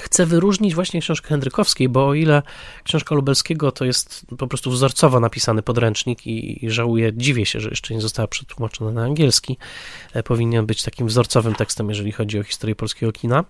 [0.00, 2.42] chcę wyróżnić właśnie książkę Hendrykowskiej, bo o ile
[2.84, 7.68] książka Lubelskiego to jest po prostu wzorcowo napisany podręcznik i, i żałuję, dziwię się, że
[7.68, 9.58] jeszcze nie została przetłumaczona na angielski,
[10.12, 13.44] e, powinien być takim wzorcowym tekstem, jeżeli chodzi o historię polskiego kina.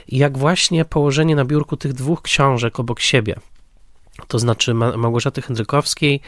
[0.08, 3.34] jak właśnie położenie na biurku tych dwóch książek obok siebie,
[4.28, 6.20] to znaczy Małgorzaty Hendrykowskiej,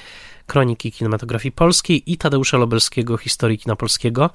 [0.46, 4.30] Kroniki Kinematografii Polskiej i Tadeusza Lobelskiego, Historii Kina Polskiego.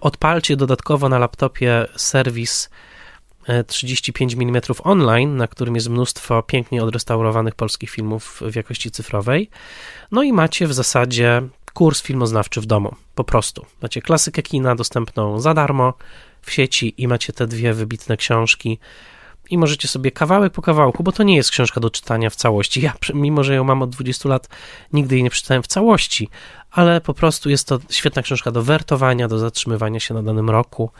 [0.00, 2.70] Odpalcie dodatkowo na laptopie serwis
[3.66, 9.50] 35 e, mm online, na którym jest mnóstwo pięknie odrestaurowanych polskich filmów w jakości cyfrowej.
[10.12, 11.42] No i macie w zasadzie
[11.74, 13.66] kurs filmoznawczy w domu, po prostu.
[13.82, 15.94] Macie klasykę kina dostępną za darmo
[16.46, 18.78] w sieci i macie te dwie wybitne książki
[19.50, 22.80] i możecie sobie kawałek po kawałku, bo to nie jest książka do czytania w całości.
[22.80, 24.48] Ja, mimo że ją mam od 20 lat,
[24.92, 26.28] nigdy jej nie przeczytałem w całości,
[26.70, 30.90] ale po prostu jest to świetna książka do wertowania, do zatrzymywania się na danym roku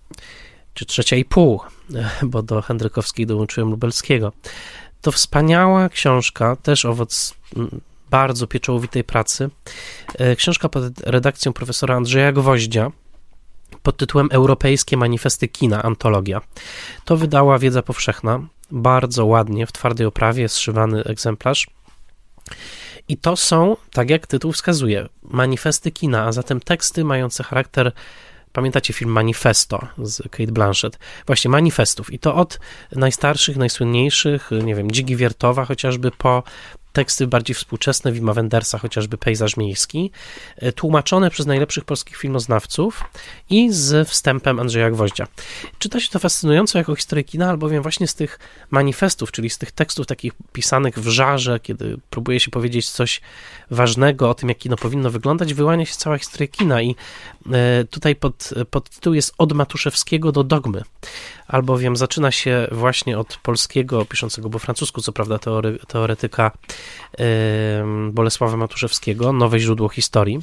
[0.75, 1.61] czy trzecia i pół,
[2.23, 4.33] bo do Hendrykowskiej dołączyłem Lubelskiego.
[5.01, 7.81] To wspaniała książka, też owoc mm,
[8.11, 9.51] bardzo pieczołowitej pracy.
[10.19, 12.93] E, książka pod redakcją profesora Andrzeja Gwoździa
[13.83, 16.41] pod tytułem Europejskie Manifesty Kina, antologia.
[17.05, 21.67] To wydała Wiedza Powszechna, bardzo ładnie, w twardej oprawie, zszywany egzemplarz.
[23.09, 27.93] I to są, tak jak tytuł wskazuje, manifesty kina, a zatem teksty mające charakter
[28.53, 30.99] Pamiętacie film Manifesto z Kate Blanchett?
[31.27, 32.13] Właśnie manifestów.
[32.13, 32.59] I to od
[32.93, 36.43] najstarszych, najsłynniejszych, nie wiem, Dzigi Wiertowa chociażby, po
[36.93, 40.11] teksty bardziej współczesne, Wima Wendersa, chociażby Pejzaż Miejski,
[40.57, 43.05] e, tłumaczone przez najlepszych polskich filmoznawców
[43.51, 45.27] i z wstępem Andrzeja Gwoździa.
[45.79, 48.39] Czyta się to fascynująco jako historię kina, albowiem właśnie z tych
[48.71, 53.21] manifestów, czyli z tych tekstów takich pisanych w żarze, kiedy próbuje się powiedzieć coś
[53.71, 56.97] ważnego o tym, jak kino powinno wyglądać, wyłania się cała historia kina i
[57.53, 60.83] e, tutaj pod, pod tytuł jest Od Matuszewskiego do dogmy,
[61.49, 66.51] albowiem zaczyna się właśnie od polskiego, piszącego po francusku, co prawda teory, teoretyka
[68.11, 70.41] Bolesława Matuszewskiego, Nowe źródło historii,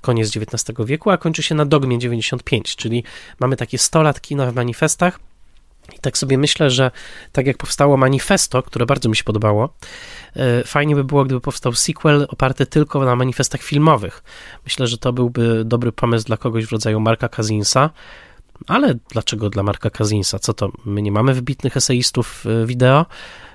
[0.00, 3.04] koniec XIX wieku, a kończy się na Dogmie 95, czyli
[3.40, 5.20] mamy takie 100 lat kina w manifestach,
[5.94, 6.90] i tak sobie myślę, że
[7.32, 9.74] tak jak powstało manifesto, które bardzo mi się podobało,
[10.36, 14.22] e, fajnie by było, gdyby powstał sequel oparty tylko na manifestach filmowych.
[14.64, 17.90] Myślę, że to byłby dobry pomysł dla kogoś w rodzaju Marka Kazinsa,
[18.66, 20.38] ale dlaczego dla Marka Kazinsa?
[20.38, 20.70] Co to?
[20.84, 23.06] My nie mamy wybitnych eseistów e, wideo.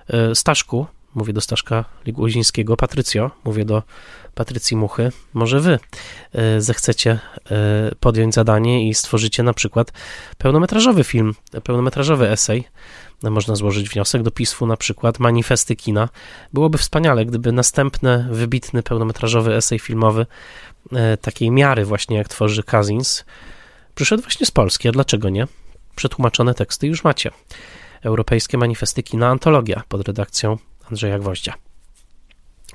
[0.08, 0.86] E, Staszku,
[1.16, 3.84] mówię do Staszka Ligłozińskiego, Patrycjo, mówię do
[4.36, 5.80] Patrycji Muchy, może wy
[6.34, 7.20] e, zechcecie
[8.00, 9.92] podjąć zadanie i stworzycie na przykład
[10.38, 12.68] pełnometrażowy film, pełnometrażowy esej.
[13.24, 16.10] Można złożyć wniosek do PISF-u, na przykład manifesty kina.
[16.54, 20.26] Byłoby wspaniale, gdyby następny wybitny pełnometrażowy esej filmowy
[21.22, 23.26] takiej miary właśnie jak tworzy Kazins
[23.96, 25.48] przyszedł właśnie z Polski, a dlaczego nie?
[25.96, 27.32] Przetłumaczone teksty już macie.
[28.02, 30.58] Europejskie manifesty kina antologia pod redakcją
[30.90, 31.54] Andrzeja Gwoździa.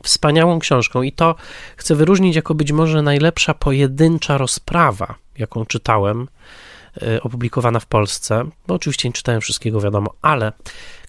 [0.03, 1.35] wspaniałą książką i to
[1.77, 6.29] chcę wyróżnić jako być może najlepsza pojedyncza rozprawa, jaką czytałem,
[7.03, 10.53] y, opublikowana w Polsce, bo oczywiście nie czytałem wszystkiego, wiadomo, ale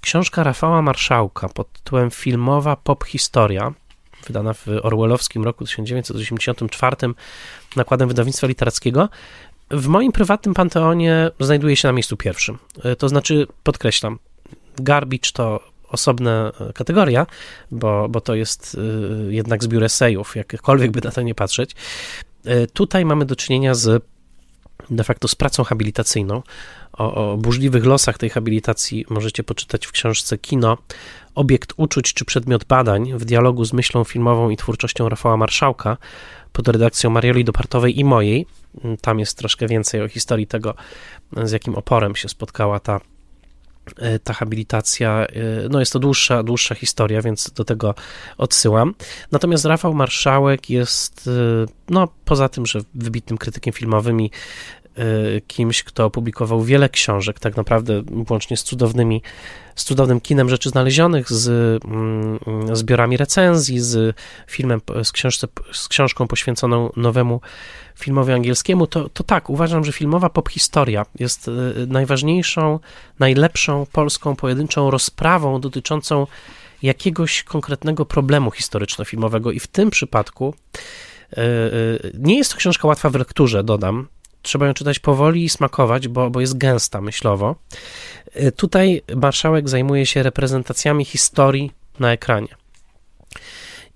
[0.01, 3.73] książka Rafała Marszałka pod tytułem Filmowa Pop Historia,
[4.27, 6.95] wydana w orwellowskim roku 1984
[7.75, 9.09] nakładem wydawnictwa literackiego,
[9.71, 12.57] w moim prywatnym panteonie znajduje się na miejscu pierwszym.
[12.85, 14.19] Y, to znaczy, podkreślam,
[14.77, 17.25] Garbage to osobna kategoria,
[17.71, 18.75] bo, bo to jest
[19.29, 21.75] y, jednak zbiór esejów, jakkolwiek by na to nie patrzeć.
[22.73, 24.03] Tutaj mamy do czynienia z
[24.89, 26.43] de facto z pracą habilitacyjną.
[26.93, 30.77] O, o burzliwych losach tej habilitacji możecie poczytać w książce Kino,
[31.35, 35.97] obiekt uczuć czy przedmiot badań w dialogu z myślą filmową i twórczością Rafała Marszałka
[36.53, 38.45] pod redakcją Marioli Dopartowej i mojej.
[39.01, 40.75] Tam jest troszkę więcej o historii tego,
[41.43, 42.99] z jakim oporem się spotkała ta
[43.97, 47.95] E, ta habilitacja, e, no jest to dłuższa, dłuższa historia, więc do tego
[48.37, 48.93] odsyłam.
[49.31, 54.31] Natomiast Rafał Marszałek jest, e, no poza tym, że wybitnym krytykiem filmowym i
[55.47, 59.21] kimś, kto opublikował wiele książek, tak naprawdę łącznie z cudownymi,
[59.75, 61.49] z cudownym kinem rzeczy znalezionych, z
[61.85, 62.39] mm,
[62.75, 64.15] zbiorami recenzji, z
[64.47, 67.41] filmem, z, książce, z książką poświęconą nowemu
[67.99, 71.51] filmowi angielskiemu, to, to tak, uważam, że filmowa pop historia jest e,
[71.87, 72.79] najważniejszą,
[73.19, 76.27] najlepszą polską pojedynczą rozprawą dotyczącą
[76.81, 80.53] jakiegoś konkretnego problemu historyczno-filmowego i w tym przypadku
[81.31, 81.41] e,
[82.13, 84.07] nie jest to książka łatwa w lekturze, dodam.
[84.47, 87.55] Trzeba ją czytać powoli i smakować, bo, bo jest gęsta myślowo.
[88.55, 92.47] Tutaj marszałek zajmuje się reprezentacjami historii na ekranie.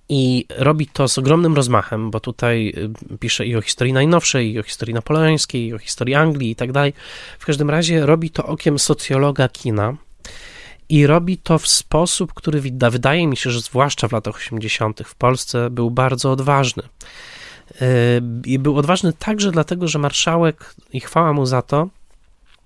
[0.09, 2.73] I robi to z ogromnym rozmachem, bo tutaj
[3.13, 6.55] y, pisze i o historii najnowszej, i o historii napoleońskiej, i o historii Anglii i
[6.55, 6.93] tak dalej.
[7.39, 9.95] W każdym razie robi to okiem socjologa kina
[10.89, 12.61] i robi to w sposób, który
[12.91, 15.01] wydaje mi się, że zwłaszcza w latach 80.
[15.05, 16.83] w Polsce był bardzo odważny.
[17.81, 21.87] Y, I był odważny także dlatego, że marszałek, i chwała mu za to,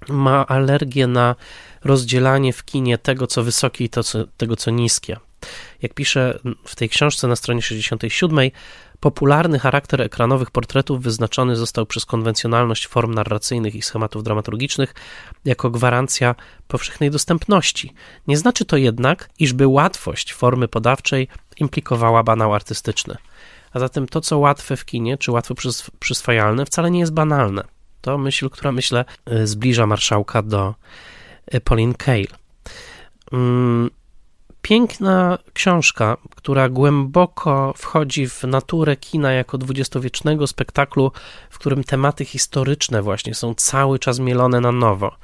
[0.10, 1.36] ma alergię na
[1.84, 5.18] rozdzielanie w kinie tego, co wysokie i to, co, tego, co niskie.
[5.82, 8.52] Jak pisze w tej książce na stronie 67,
[9.00, 14.94] popularny charakter ekranowych portretów wyznaczony został przez konwencjonalność form narracyjnych i schematów dramaturgicznych
[15.46, 16.36] jako gwarancja
[16.68, 17.94] powszechnej dostępności.
[18.28, 23.16] Nie znaczy to jednak, iżby łatwość formy podawczej implikowała banał artystyczny.
[23.76, 25.56] A zatem to, co łatwe w kinie, czy łatwo
[26.00, 27.64] przyswajalne, wcale nie jest banalne.
[28.02, 29.06] To myśl, która myślę
[29.44, 30.76] zbliża marszałka do
[31.64, 32.28] Pauline Kael.
[33.32, 33.90] Mm,
[34.62, 41.12] piękna książka, która głęboko wchodzi w naturę kina jako dwudziestowiecznego spektaklu,
[41.50, 45.16] w którym tematy historyczne właśnie są cały czas mielone na nowo.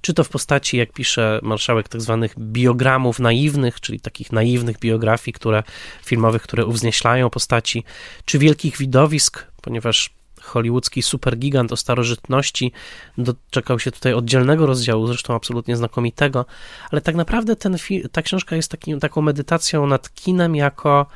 [0.00, 5.32] Czy to w postaci, jak pisze marszałek, tak zwanych biogramów naiwnych, czyli takich naiwnych biografii,
[5.32, 5.62] które
[6.04, 7.84] filmowych, które uwznieślają postaci,
[8.24, 10.10] czy wielkich widowisk, ponieważ
[10.40, 12.72] hollywoodzki supergigant o starożytności
[13.18, 16.46] doczekał się tutaj oddzielnego rozdziału, zresztą absolutnie znakomitego,
[16.90, 17.76] ale tak naprawdę ten,
[18.12, 21.06] ta książka jest taką medytacją nad kinem jako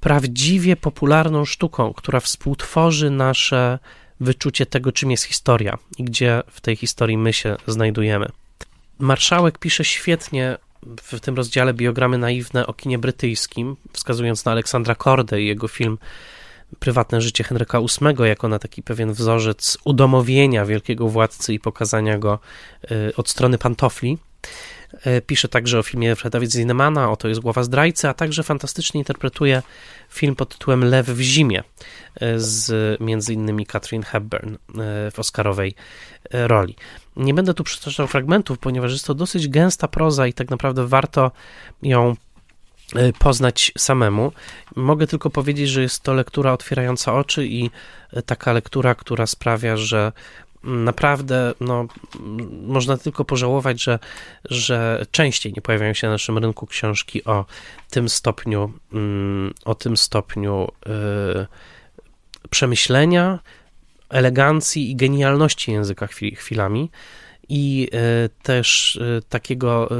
[0.00, 3.78] prawdziwie popularną sztuką, która współtworzy nasze
[4.20, 8.26] wyczucie tego, czym jest historia i gdzie w tej historii my się znajdujemy.
[8.98, 10.58] Marszałek pisze świetnie
[11.02, 15.98] w tym rozdziale biogramy naiwne o kinie brytyjskim, wskazując na Aleksandra Kordę i jego film
[16.78, 22.38] prywatne życie Henryka VIII jako na taki pewien wzorzec udomowienia wielkiego władcy i pokazania go
[22.90, 24.18] y, od strony pantofli.
[25.06, 29.62] Y, pisze także o filmie Freda Zinnemana, oto jest głowa zdrajcy, a także fantastycznie interpretuje
[30.08, 31.62] film pod tytułem Lew w zimie
[32.22, 34.56] y, z między innymi Catherine Hepburn
[35.12, 35.74] w oscarowej
[36.30, 36.76] roli.
[37.16, 41.30] Nie będę tu przytaczał fragmentów, ponieważ jest to dosyć gęsta proza i tak naprawdę warto
[41.82, 42.16] ją
[43.18, 44.32] poznać samemu.
[44.76, 47.70] Mogę tylko powiedzieć, że jest to lektura otwierająca oczy i
[48.26, 50.12] taka lektura, która sprawia, że
[50.64, 51.86] naprawdę no,
[52.66, 53.98] można tylko pożałować, że,
[54.44, 57.44] że częściej nie pojawiają się na naszym rynku książki o
[57.90, 61.46] tym stopniu, mm, o tym stopniu yy,
[62.50, 63.38] przemyślenia,
[64.08, 66.90] elegancji i genialności języka chwilami
[67.48, 69.90] i e, też e, takiego,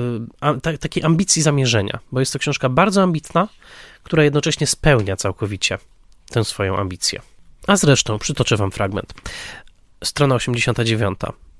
[0.80, 3.48] takiej ambicji zamierzenia, bo jest to książka bardzo ambitna,
[4.02, 5.78] która jednocześnie spełnia całkowicie
[6.30, 7.20] tę swoją ambicję.
[7.66, 9.14] A zresztą przytoczę wam fragment.
[10.04, 11.18] Strona 89.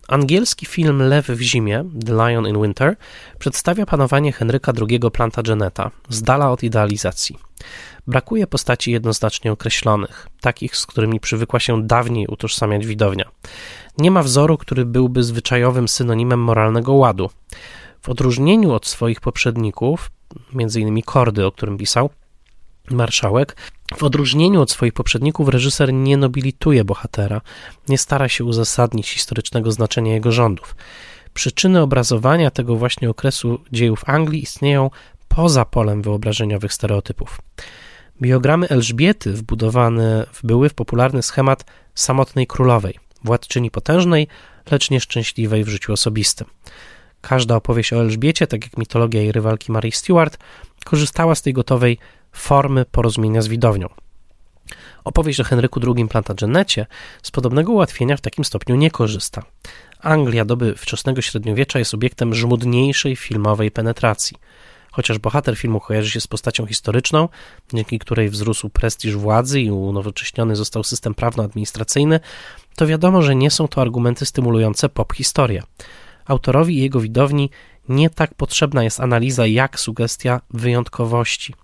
[0.09, 2.97] Angielski film Lew w zimie, The Lion in Winter,
[3.39, 7.39] przedstawia panowanie Henryka II Plantageneta, z dala od idealizacji.
[8.07, 13.31] Brakuje postaci jednoznacznie określonych, takich, z którymi przywykła się dawniej utożsamiać widownia.
[13.99, 17.31] Nie ma wzoru, który byłby zwyczajowym synonimem moralnego ładu.
[18.03, 20.11] W odróżnieniu od swoich poprzedników,
[20.77, 22.11] innymi Kordy, o którym pisał,
[22.91, 23.57] marszałek.
[23.97, 27.41] W odróżnieniu od swoich poprzedników, reżyser nie nobilituje bohatera,
[27.89, 30.77] nie stara się uzasadnić historycznego znaczenia jego rządów.
[31.35, 34.91] Przyczyny obrazowania tego właśnie okresu dziejów Anglii istnieją
[35.29, 37.41] poza polem wyobrażeniowych stereotypów.
[38.23, 44.29] Biogramy Elżbiety wbudowane były w popularny schemat samotnej królowej, władczyni potężnej,
[44.71, 46.47] lecz nieszczęśliwej w życiu osobistym.
[47.21, 50.39] Każda opowieść o Elżbiecie, tak jak mitologia jej rywalki Marii Stuart,
[50.85, 51.99] korzystała z tej gotowej
[52.33, 53.89] formy porozumienia z widownią.
[55.05, 56.87] Opowieść o Henryku II Plantagenecie
[57.23, 59.43] z podobnego ułatwienia w takim stopniu nie korzysta.
[60.01, 64.37] Anglia doby wczesnego średniowiecza jest obiektem żmudniejszej filmowej penetracji.
[64.93, 67.29] Chociaż bohater filmu kojarzy się z postacią historyczną,
[67.75, 72.21] dzięki której wzrósł prestiż władzy i unowocześniony został system prawno-administracyjny,
[72.77, 75.63] to wiadomo, że nie są to argumenty stymulujące pop historię.
[76.25, 77.51] Autorowi i jego widowni
[77.89, 81.55] nie tak potrzebna jest analiza jak sugestia wyjątkowości.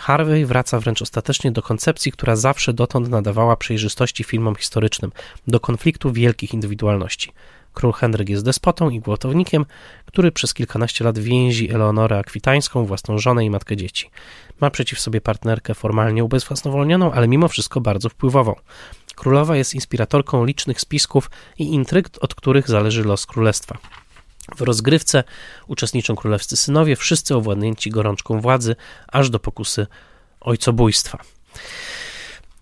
[0.00, 5.12] Harvey wraca wręcz ostatecznie do koncepcji, która zawsze dotąd nadawała przejrzystości filmom historycznym,
[5.46, 7.32] do konfliktu wielkich indywidualności.
[7.74, 9.66] Król Henryk jest despotą i gwałtownikiem,
[10.06, 14.10] który przez kilkanaście lat więzi Eleonorę Akwitańską, własną żonę i matkę dzieci.
[14.60, 18.54] Ma przeciw sobie partnerkę formalnie ubezwłasnowolnioną, ale mimo wszystko bardzo wpływową.
[19.16, 23.78] Królowa jest inspiratorką licznych spisków i intryg, od których zależy los królestwa.
[24.56, 25.24] W rozgrywce
[25.66, 28.76] uczestniczą królewscy synowie, wszyscy owładnięci gorączką władzy,
[29.12, 29.86] aż do pokusy
[30.40, 31.18] ojcobójstwa.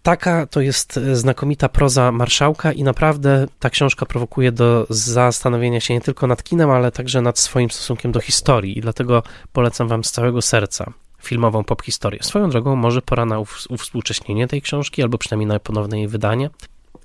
[0.02, 6.00] Taka to jest znakomita proza marszałka i naprawdę ta książka prowokuje do zastanowienia się nie
[6.00, 9.22] tylko nad kinem, ale także nad swoim stosunkiem do historii i dlatego
[9.52, 12.22] polecam wam z całego serca filmową pop historię.
[12.22, 16.50] Swoją drogą może pora na uwspółcześnienie tej książki albo przynajmniej na ponowne jej wydanie.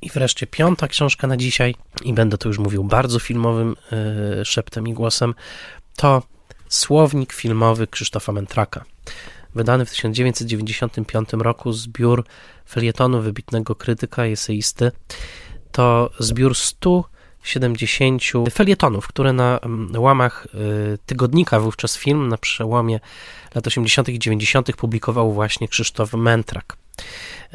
[0.01, 3.75] I wreszcie piąta książka na dzisiaj, i będę to już mówił bardzo filmowym
[4.38, 5.34] yy, szeptem i głosem,
[5.95, 6.21] to
[6.71, 8.86] Słownik filmowy Krzysztofa Mentraka.
[9.56, 12.25] Wydany w 1995 roku zbiór
[12.69, 14.91] felietonu wybitnego krytyka i eseisty.
[15.71, 19.60] To zbiór 170 felietonów, które na
[19.97, 20.47] łamach
[20.93, 22.99] y, tygodnika wówczas film na przełomie
[23.56, 24.10] lat 80.
[24.10, 24.75] i 90.
[24.75, 26.77] publikował właśnie Krzysztof Mentrak.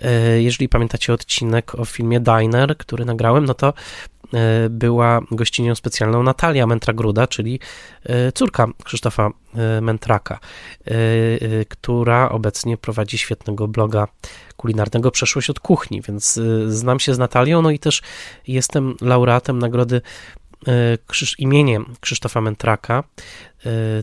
[0.02, 3.68] E, jeżeli pamiętacie odcinek o filmie Diner, który nagrałem, no to
[4.34, 7.60] e, była gościnią specjalną Natalia Mentragruda, czyli
[8.04, 9.30] e, córka Krzysztofa
[9.82, 10.38] Mentraka,
[11.68, 14.08] która obecnie prowadzi świetnego bloga
[14.56, 18.02] kulinarnego Przeszłość od kuchni, więc znam się z Natalią, no i też
[18.48, 20.00] jestem laureatem nagrody
[21.38, 23.04] imieniem Krzysztofa Mentraka.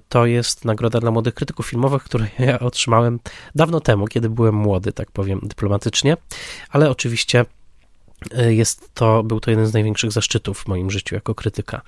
[0.09, 3.19] To jest nagroda dla młodych krytyków filmowych, którą ja otrzymałem
[3.55, 6.17] dawno temu, kiedy byłem młody, tak powiem dyplomatycznie,
[6.69, 7.45] ale oczywiście
[8.47, 11.81] jest to, był to jeden z największych zaszczytów w moim życiu jako krytyka.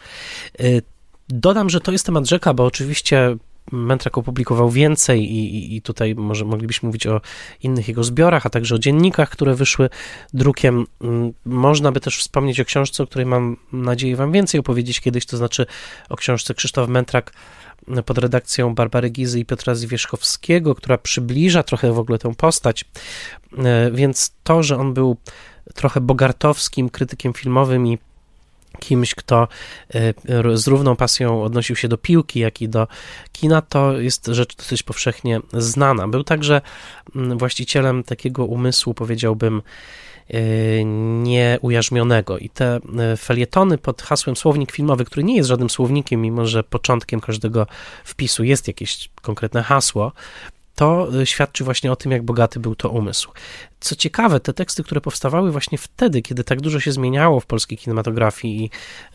[1.30, 3.38] Dodam, że to jest temat rzeka, bo oczywiście
[3.72, 7.22] Mentrak opublikował więcej i, i, tutaj może moglibyśmy mówić o
[7.64, 9.90] innych jego zbiorach, a także o dziennikach, które wyszły
[10.34, 10.86] drukiem.
[11.02, 15.26] Mm, można by też wspomnieć o książce, o której mam nadzieję Wam więcej opowiedzieć kiedyś,
[15.26, 15.66] to znaczy
[16.10, 17.32] o książce Krzysztof Mentrak
[18.06, 22.86] pod redakcją Barbary Gizy i Piotra Zwierzchowskiego, która przybliża trochę w ogóle tę postać.
[23.58, 25.18] E, więc to, że on był
[25.74, 27.98] trochę bogartowskim krytykiem filmowym i
[28.76, 29.48] kimś, kto
[29.96, 32.88] e, z równą pasją odnosił się do piłki, jak i do
[33.32, 36.08] kina, to jest rzecz dosyć powszechnie znana.
[36.08, 36.62] Był także
[37.16, 39.62] mm, właścicielem takiego umysłu, powiedziałbym,
[40.30, 40.84] e,
[41.24, 42.38] nieujarzmionego.
[42.38, 46.64] I te e, felietony pod hasłem słownik filmowy, który nie jest żadnym słownikiem, mimo że
[46.64, 47.68] początkiem każdego
[48.04, 50.12] wpisu jest jakieś konkretne hasło,
[50.76, 53.32] to y, świadczy właśnie o tym, jak bogaty był to umysł.
[53.80, 57.78] Co ciekawe, te teksty, które powstawały właśnie wtedy, kiedy tak dużo się zmieniało w polskiej
[57.78, 58.70] kinematografii i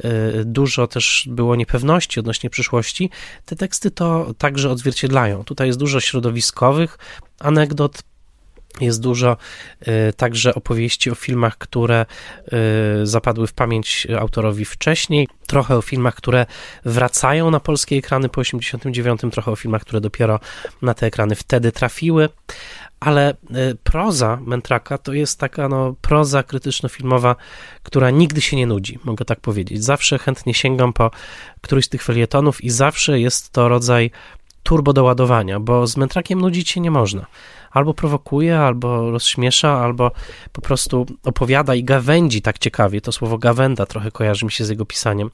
[0.04, 3.10] y, dużo też było niepewności odnośnie przyszłości,
[3.44, 5.44] te teksty to także odzwierciedlają.
[5.44, 6.98] Tutaj jest dużo środowiskowych
[7.40, 8.02] anegdot,
[8.80, 9.36] jest dużo
[9.82, 12.06] y, także opowieści o filmach, które
[13.02, 16.46] y, zapadły w pamięć autorowi wcześniej, trochę o filmach, które
[16.84, 20.40] wracają na polskie ekrany po 89, trochę o filmach, które dopiero
[20.82, 22.28] na te ekrany wtedy trafiły.
[23.00, 27.36] Ale y, proza Mentraka to jest taka no, proza krytyczno-filmowa,
[27.82, 29.84] która nigdy się nie nudzi, mogę tak powiedzieć.
[29.84, 31.10] Zawsze chętnie sięgam po
[31.60, 34.10] któryś z tych felietonów i zawsze jest to rodzaj
[34.62, 37.26] turbo doładowania, bo z Mentrakiem nudzić się nie można
[37.70, 40.10] albo prowokuje, albo rozśmiesza, albo
[40.52, 43.00] po prostu opowiada i gawędzi tak ciekawie.
[43.00, 45.30] To słowo gawenda trochę kojarzy mi się z jego pisaniem,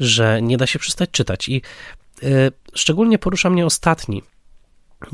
[0.00, 1.48] że nie da się przestać czytać.
[1.48, 1.62] I
[2.22, 4.22] y, szczególnie porusza mnie ostatni,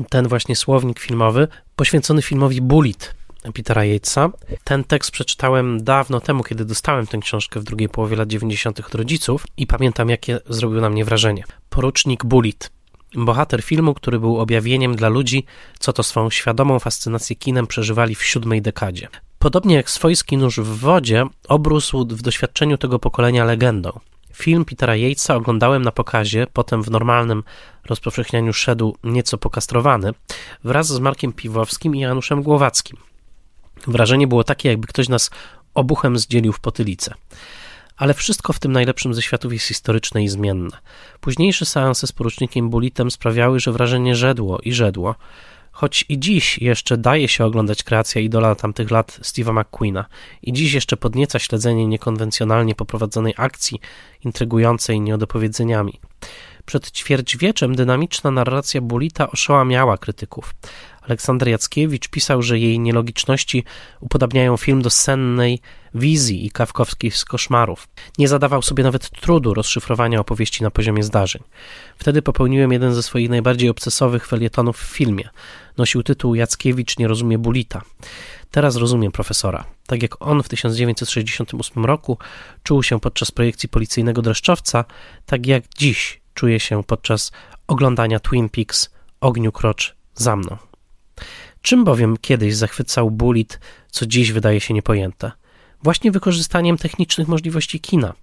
[0.09, 3.15] ten właśnie słownik filmowy, poświęcony filmowi Bullet
[3.53, 4.29] Petera Yatesa.
[4.63, 8.79] Ten tekst przeczytałem dawno temu, kiedy dostałem tę książkę w drugiej połowie lat 90.
[8.79, 11.43] od rodziców i pamiętam, jakie zrobił na mnie wrażenie.
[11.69, 12.71] Porucznik Bullet
[13.15, 15.45] Bohater filmu, który był objawieniem dla ludzi,
[15.79, 19.07] co to swą świadomą fascynację kinem przeżywali w siódmej dekadzie.
[19.39, 23.99] Podobnie jak swojski nóż w wodzie, obrósł w doświadczeniu tego pokolenia legendą.
[24.33, 27.43] Film Petera Yatesa oglądałem na pokazie, potem w normalnym
[27.85, 30.13] rozpowszechnianiu szedł nieco pokastrowany,
[30.63, 32.97] wraz z Markiem Piwowskim i Januszem Głowackim.
[33.87, 35.29] Wrażenie było takie, jakby ktoś nas
[35.73, 37.13] obuchem zdzielił w potylicę.
[38.01, 40.77] Ale wszystko w tym najlepszym ze światów jest historyczne i zmienne.
[41.19, 45.15] Późniejsze seanse z porucznikiem Bulitem sprawiały, że wrażenie żedło i żedło,
[45.71, 50.05] choć i dziś jeszcze daje się oglądać kreacja idola tamtych lat Steve'a McQueena
[50.41, 53.79] i dziś jeszcze podnieca śledzenie niekonwencjonalnie poprowadzonej akcji,
[54.25, 55.99] intrygującej nieodopowiedzeniami.
[56.65, 60.53] Przed ćwierćwieczem dynamiczna narracja Bulita oszałamiała krytyków.
[61.01, 63.63] Aleksander Jackiewicz pisał, że jej nielogiczności
[63.99, 65.59] upodabniają film do sennej
[65.95, 67.87] wizji i kawkowskich koszmarów.
[68.17, 71.43] Nie zadawał sobie nawet trudu rozszyfrowania opowieści na poziomie zdarzeń.
[71.97, 75.29] Wtedy popełniłem jeden ze swoich najbardziej obcesowych felietonów w filmie.
[75.77, 77.81] Nosił tytuł Jackiewicz nie rozumie Bulita.
[78.51, 79.65] Teraz rozumiem profesora.
[79.87, 82.17] Tak jak on w 1968 roku
[82.63, 84.85] czuł się podczas projekcji policyjnego dreszczowca,
[85.25, 87.31] tak jak dziś czuje się podczas
[87.67, 88.89] oglądania Twin Peaks
[89.21, 90.70] Ogniu Krocz za mną.
[91.61, 93.59] Czym bowiem kiedyś zachwycał Bullitt,
[93.91, 95.31] co dziś wydaje się niepojęte?
[95.83, 98.13] Właśnie wykorzystaniem technicznych możliwości kina.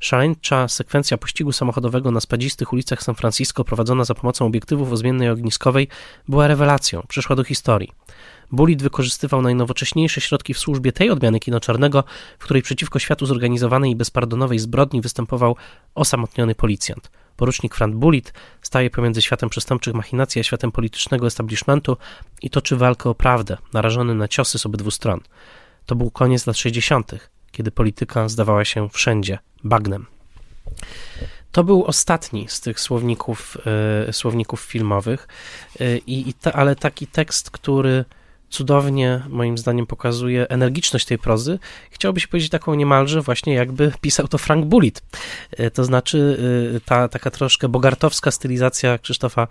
[0.00, 5.30] Szaleńcza sekwencja pościgu samochodowego na spadzistych ulicach San Francisco prowadzona za pomocą obiektywów o zmiennej
[5.30, 5.88] ogniskowej
[6.28, 7.92] była rewelacją, przeszła do historii.
[8.52, 12.04] Bullitt wykorzystywał najnowocześniejsze środki w służbie tej odmiany kino czarnego,
[12.38, 15.56] w której przeciwko światu zorganizowanej i bezpardonowej zbrodni występował
[15.94, 17.10] osamotniony policjant.
[17.36, 18.32] Porucznik Frank Bullitt
[18.62, 21.96] staje pomiędzy światem przestępczych machinacji a światem politycznego establishmentu
[22.42, 25.20] i toczy walkę o prawdę, narażony na ciosy z obydwu stron.
[25.86, 27.12] To był koniec lat 60.,
[27.52, 30.06] kiedy polityka zdawała się wszędzie bagnem.
[31.52, 33.56] To był ostatni z tych słowników,
[34.08, 35.28] y, słowników filmowych,
[35.80, 38.04] y, i, te, ale taki tekst, który
[38.54, 41.58] cudownie, moim zdaniem, pokazuje energiczność tej prozy.
[41.90, 45.02] Chciałoby się powiedzieć taką niemalże właśnie jakby pisał to Frank Bullitt.
[45.50, 46.38] E, to znaczy
[46.76, 49.48] e, ta taka troszkę bogartowska stylizacja Krzysztofa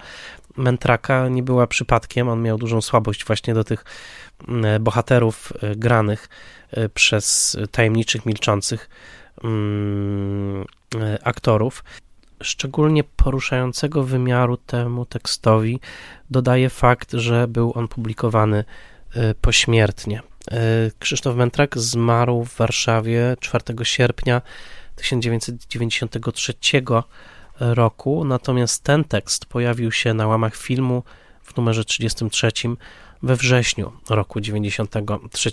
[0.57, 2.29] Mentraka nie była przypadkiem.
[2.29, 3.85] On miał dużą słabość właśnie do tych
[4.47, 6.29] e, bohaterów granych
[6.93, 8.89] przez tajemniczych, milczących
[9.43, 10.65] mm,
[11.23, 11.83] aktorów
[12.43, 15.79] szczególnie poruszającego wymiaru temu tekstowi
[16.29, 18.63] dodaje fakt, że był on publikowany
[19.41, 20.21] pośmiertnie.
[20.51, 24.41] Y, Krzysztof Mentrak zmarł w Warszawie 4 sierpnia
[24.95, 26.53] 1993
[27.59, 31.03] roku, natomiast ten tekst pojawił się na łamach filmu
[31.43, 32.51] w numerze 33
[33.23, 35.51] we wrześniu roku 93.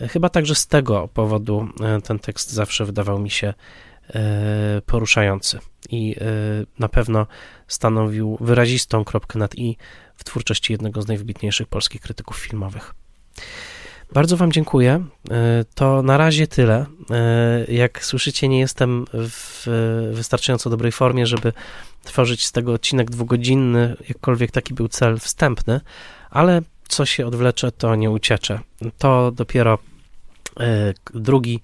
[0.00, 1.68] Y, chyba także z tego powodu
[2.04, 3.54] ten tekst zawsze wydawał mi się
[4.86, 5.58] poruszający
[5.90, 6.16] i
[6.78, 7.26] na pewno
[7.68, 9.76] stanowił wyrazistą kropkę nad i
[10.16, 12.94] w twórczości jednego z najwybitniejszych polskich krytyków filmowych.
[14.12, 15.04] Bardzo Wam dziękuję.
[15.30, 16.86] E, to na razie tyle.
[17.10, 19.66] E, jak słyszycie, nie jestem w
[20.12, 21.52] wystarczająco dobrej formie, żeby
[22.04, 25.80] tworzyć z tego odcinek dwugodzinny, jakkolwiek taki był cel wstępny,
[26.30, 28.60] ale co się odwlecze, to nie uciecze.
[28.98, 29.78] To dopiero
[30.60, 31.60] e, drugi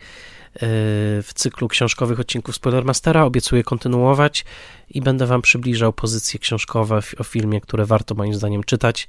[1.22, 3.24] w cyklu książkowych odcinków Spoilermastera.
[3.24, 4.44] Obiecuję kontynuować
[4.90, 9.08] i będę Wam przybliżał pozycje książkowe o filmie, które warto moim zdaniem czytać.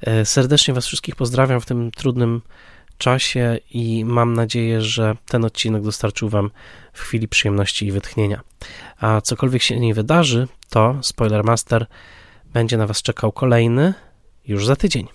[0.00, 2.42] E, serdecznie Was wszystkich pozdrawiam w tym trudnym
[2.98, 6.50] czasie i mam nadzieję, że ten odcinek dostarczył Wam
[6.92, 8.40] w chwili przyjemności i wytchnienia.
[9.00, 11.86] A cokolwiek się nie wydarzy, to Spoilermaster
[12.52, 13.94] będzie na Was czekał kolejny
[14.46, 15.08] już za tydzień.